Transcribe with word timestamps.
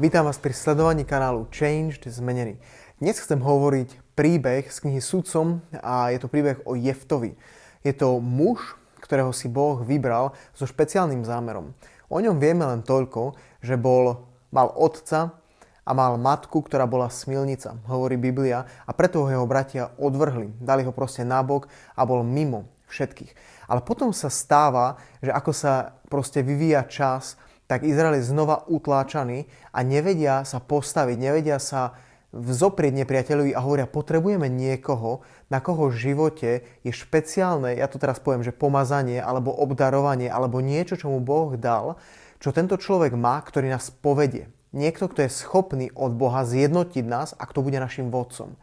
Vítam 0.00 0.24
vás 0.24 0.40
pri 0.40 0.56
sledovaní 0.56 1.04
kanálu 1.04 1.52
Changed 1.52 2.08
Zmenený. 2.08 2.56
Dnes 2.96 3.20
chcem 3.20 3.36
hovoriť 3.36 4.16
príbeh 4.16 4.64
z 4.72 4.76
knihy 4.80 5.04
Sudcom 5.04 5.60
a 5.84 6.08
je 6.08 6.16
to 6.16 6.32
príbeh 6.32 6.64
o 6.64 6.72
Jeftovi. 6.72 7.36
Je 7.84 7.92
to 7.92 8.16
muž, 8.16 8.80
ktorého 9.04 9.36
si 9.36 9.52
Boh 9.52 9.84
vybral 9.84 10.32
so 10.56 10.64
špeciálnym 10.64 11.28
zámerom. 11.28 11.76
O 12.08 12.16
ňom 12.24 12.40
vieme 12.40 12.64
len 12.64 12.80
toľko, 12.80 13.36
že 13.60 13.76
bol, 13.76 14.24
mal 14.48 14.72
otca 14.72 15.36
a 15.84 15.90
mal 15.92 16.16
matku, 16.16 16.64
ktorá 16.64 16.88
bola 16.88 17.12
smilnica, 17.12 17.76
hovorí 17.84 18.16
Biblia, 18.16 18.64
a 18.88 18.96
preto 18.96 19.20
ho 19.20 19.28
jeho 19.28 19.44
bratia 19.44 19.92
odvrhli. 20.00 20.56
Dali 20.56 20.88
ho 20.88 20.96
proste 20.96 21.20
nabok 21.20 21.68
a 21.92 22.08
bol 22.08 22.24
mimo 22.24 22.64
všetkých. 22.88 23.36
Ale 23.68 23.84
potom 23.84 24.08
sa 24.16 24.32
stáva, 24.32 24.96
že 25.20 25.28
ako 25.28 25.52
sa 25.52 26.00
proste 26.08 26.40
vyvíja 26.40 26.80
čas, 26.88 27.36
tak 27.66 27.86
Izrael 27.86 28.20
je 28.20 28.28
znova 28.28 28.68
utláčaný 28.68 29.48
a 29.72 29.80
nevedia 29.86 30.44
sa 30.44 30.58
postaviť, 30.60 31.16
nevedia 31.16 31.56
sa 31.56 31.96
vzoprieť 32.32 33.04
nepriateľovi 33.04 33.52
a 33.52 33.60
hovoria, 33.60 33.84
potrebujeme 33.84 34.48
niekoho, 34.48 35.20
na 35.52 35.60
koho 35.60 35.92
v 35.92 36.00
živote 36.00 36.50
je 36.80 36.92
špeciálne, 36.92 37.76
ja 37.76 37.84
to 37.92 38.00
teraz 38.00 38.16
poviem, 38.24 38.40
že 38.40 38.56
pomazanie, 38.56 39.20
alebo 39.20 39.52
obdarovanie, 39.52 40.32
alebo 40.32 40.64
niečo, 40.64 40.96
čo 40.96 41.12
mu 41.12 41.20
Boh 41.20 41.52
dal, 41.60 42.00
čo 42.40 42.50
tento 42.50 42.80
človek 42.80 43.12
má, 43.12 43.36
ktorý 43.44 43.68
nás 43.68 43.92
povedie. 43.92 44.48
Niekto, 44.72 45.12
kto 45.12 45.28
je 45.28 45.36
schopný 45.36 45.86
od 45.92 46.16
Boha 46.16 46.48
zjednotiť 46.48 47.04
nás 47.04 47.36
a 47.36 47.44
kto 47.44 47.60
bude 47.60 47.76
našim 47.76 48.08
vodcom. 48.08 48.56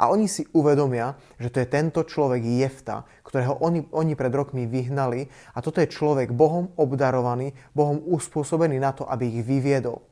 A 0.00 0.08
oni 0.10 0.26
si 0.26 0.48
uvedomia, 0.56 1.14
že 1.36 1.52
to 1.52 1.60
je 1.62 1.68
tento 1.68 2.00
človek 2.02 2.42
Jefta, 2.42 3.04
ktorého 3.22 3.60
oni, 3.60 3.86
oni 3.92 4.12
pred 4.16 4.32
rokmi 4.32 4.64
vyhnali 4.64 5.28
a 5.54 5.58
toto 5.60 5.80
je 5.80 5.92
človek 5.92 6.32
Bohom 6.34 6.72
obdarovaný, 6.76 7.54
Bohom 7.76 8.00
uspôsobený 8.04 8.80
na 8.80 8.96
to, 8.96 9.04
aby 9.06 9.28
ich 9.28 9.44
vyviedol. 9.44 10.02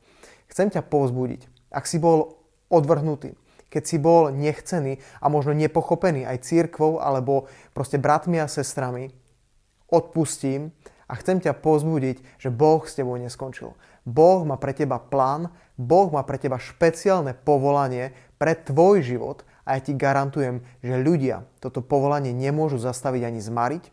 Chcem 0.47 0.69
ťa 0.69 0.85
povzbudiť, 0.85 1.73
ak 1.73 1.89
si 1.89 1.97
bol 1.97 2.37
odvrhnutý, 2.69 3.33
keď 3.73 3.83
si 3.89 3.97
bol 3.97 4.29
nechcený 4.29 5.01
a 5.17 5.25
možno 5.33 5.57
nepochopený 5.57 6.29
aj 6.29 6.45
církvou 6.45 7.01
alebo 7.01 7.49
proste 7.73 7.97
bratmi 7.97 8.37
a 8.37 8.45
sestrami, 8.45 9.09
odpustím 9.89 10.69
a 11.09 11.17
chcem 11.17 11.41
ťa 11.41 11.57
pozbudiť, 11.57 12.41
že 12.41 12.53
Boh 12.53 12.81
s 12.85 12.97
tebou 12.97 13.17
neskončil. 13.17 13.73
Boh 14.05 14.45
má 14.45 14.57
pre 14.57 14.77
teba 14.77 15.01
plán, 15.01 15.49
Boh 15.77 16.09
má 16.13 16.21
pre 16.21 16.37
teba 16.37 16.61
špeciálne 16.61 17.33
povolanie 17.33 18.13
pre 18.37 18.53
tvoj 18.57 19.01
život 19.01 19.41
a 19.63 19.75
ja 19.75 19.81
ti 19.83 19.95
garantujem, 19.95 20.63
že 20.83 20.99
ľudia 20.99 21.47
toto 21.63 21.79
povolanie 21.79 22.35
nemôžu 22.35 22.79
zastaviť 22.79 23.23
ani 23.27 23.39
zmariť, 23.39 23.83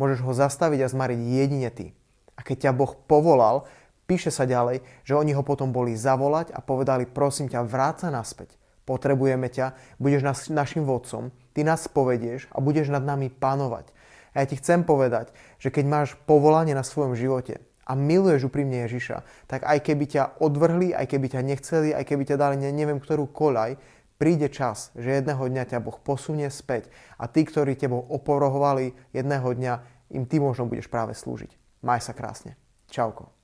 môžeš 0.00 0.20
ho 0.26 0.32
zastaviť 0.34 0.80
a 0.86 0.92
zmariť 0.92 1.20
jedine 1.20 1.70
ty. 1.70 1.94
A 2.34 2.42
keď 2.42 2.70
ťa 2.70 2.72
Boh 2.72 2.92
povolal, 3.06 3.68
píše 4.10 4.32
sa 4.34 4.48
ďalej, 4.48 4.82
že 5.06 5.14
oni 5.14 5.36
ho 5.36 5.46
potom 5.46 5.70
boli 5.70 5.94
zavolať 5.94 6.50
a 6.50 6.58
povedali, 6.58 7.06
prosím 7.06 7.46
ťa, 7.46 7.62
vráca 7.62 8.10
naspäť. 8.10 8.58
Potrebujeme 8.88 9.46
ťa, 9.46 9.76
budeš 10.02 10.22
nas, 10.26 10.38
našim 10.50 10.82
vodcom, 10.82 11.30
ty 11.54 11.62
nás 11.62 11.86
povedieš 11.86 12.50
a 12.50 12.58
budeš 12.58 12.90
nad 12.90 13.04
nami 13.06 13.30
panovať. 13.30 13.92
A 14.34 14.42
ja 14.42 14.46
ti 14.50 14.58
chcem 14.58 14.82
povedať, 14.82 15.30
že 15.62 15.70
keď 15.70 15.84
máš 15.86 16.08
povolanie 16.26 16.74
na 16.74 16.82
svojom 16.82 17.14
živote 17.14 17.62
a 17.86 17.92
miluješ 17.98 18.46
úprimne 18.50 18.86
Ježiša, 18.86 19.22
tak 19.50 19.66
aj 19.66 19.78
keby 19.82 20.04
ťa 20.06 20.42
odvrhli, 20.42 20.94
aj 20.94 21.06
keby 21.10 21.26
ťa 21.30 21.40
nechceli, 21.42 21.90
aj 21.94 22.06
keby 22.06 22.22
ťa 22.26 22.36
dali 22.38 22.56
neviem 22.58 23.02
ktorú 23.02 23.30
koľaj, 23.30 23.78
príde 24.20 24.52
čas, 24.52 24.92
že 24.92 25.24
jedného 25.24 25.40
dňa 25.40 25.64
ťa 25.64 25.78
Boh 25.80 25.96
posunie 25.96 26.52
späť 26.52 26.92
a 27.16 27.24
tí, 27.24 27.48
ktorí 27.48 27.72
tebou 27.80 28.04
oporohovali 28.04 28.92
jedného 29.16 29.48
dňa, 29.48 29.74
im 30.12 30.28
ty 30.28 30.36
možno 30.36 30.68
budeš 30.68 30.92
práve 30.92 31.16
slúžiť. 31.16 31.56
Maj 31.80 32.04
sa 32.04 32.12
krásne. 32.12 32.60
Čauko. 32.92 33.39